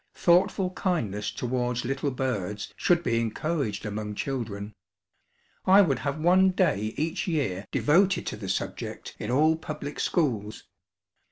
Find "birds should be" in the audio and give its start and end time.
2.09-3.19